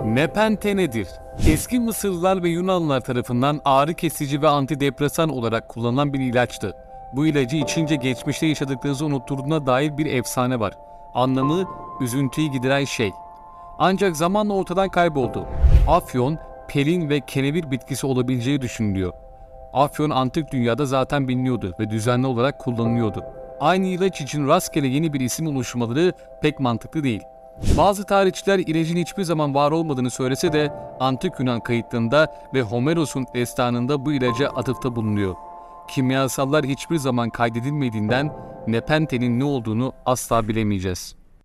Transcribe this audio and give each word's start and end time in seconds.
Nepente 0.00 0.76
nedir? 0.76 1.08
Eski 1.48 1.80
Mısırlılar 1.80 2.42
ve 2.42 2.48
Yunanlılar 2.48 3.00
tarafından 3.00 3.60
ağrı 3.64 3.94
kesici 3.94 4.42
ve 4.42 4.48
antidepresan 4.48 5.28
olarak 5.28 5.68
kullanılan 5.68 6.12
bir 6.12 6.20
ilaçtı. 6.20 6.76
Bu 7.12 7.26
ilacı 7.26 7.56
içince 7.56 7.96
geçmişte 7.96 8.46
yaşadıklarınızı 8.46 9.06
unutturduğuna 9.06 9.66
dair 9.66 9.98
bir 9.98 10.06
efsane 10.06 10.60
var. 10.60 10.74
Anlamı 11.14 11.64
üzüntüyü 12.00 12.50
gideren 12.50 12.84
şey. 12.84 13.10
Ancak 13.78 14.16
zamanla 14.16 14.54
ortadan 14.54 14.88
kayboldu. 14.88 15.46
Afyon, 15.88 16.38
pelin 16.68 17.08
ve 17.10 17.20
kenevir 17.20 17.70
bitkisi 17.70 18.06
olabileceği 18.06 18.60
düşünülüyor. 18.60 19.12
Afyon 19.72 20.10
antik 20.10 20.52
dünyada 20.52 20.86
zaten 20.86 21.28
biliniyordu 21.28 21.74
ve 21.80 21.90
düzenli 21.90 22.26
olarak 22.26 22.58
kullanılıyordu. 22.58 23.24
Aynı 23.60 23.86
ilaç 23.86 24.20
için 24.20 24.48
rastgele 24.48 24.86
yeni 24.86 25.12
bir 25.12 25.20
isim 25.20 25.46
oluşmaları 25.46 26.12
pek 26.42 26.60
mantıklı 26.60 27.04
değil. 27.04 27.22
Bazı 27.76 28.04
tarihçiler 28.04 28.58
ilacın 28.58 28.96
hiçbir 28.96 29.22
zaman 29.22 29.54
var 29.54 29.72
olmadığını 29.72 30.10
söylese 30.10 30.52
de 30.52 30.72
antik 31.00 31.32
Yunan 31.40 31.60
kayıtlarında 31.60 32.34
ve 32.54 32.62
Homeros'un 32.62 33.26
destanında 33.34 34.06
bu 34.06 34.12
ilaca 34.12 34.48
atıfta 34.48 34.96
bulunuyor. 34.96 35.34
Kimyasallar 35.88 36.64
hiçbir 36.64 36.96
zaman 36.96 37.30
kaydedilmediğinden 37.30 38.32
Nepente'nin 38.66 39.40
ne 39.40 39.44
olduğunu 39.44 39.92
asla 40.06 40.48
bilemeyeceğiz. 40.48 41.21